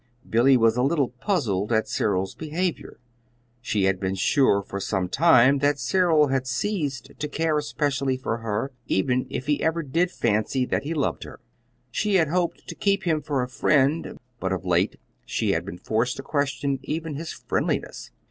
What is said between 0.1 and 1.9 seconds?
Billy was a little puzzled at